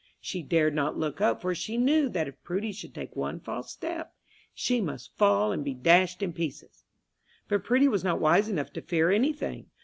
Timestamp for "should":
2.71-2.95